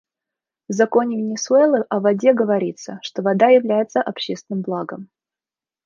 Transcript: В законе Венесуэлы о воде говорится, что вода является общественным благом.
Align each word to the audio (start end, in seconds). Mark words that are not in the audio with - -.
В 0.67 0.73
законе 0.73 1.15
Венесуэлы 1.17 1.81
о 1.91 1.99
воде 1.99 2.33
говорится, 2.33 2.97
что 3.03 3.21
вода 3.21 3.49
является 3.49 4.01
общественным 4.01 4.63
благом. 4.63 5.11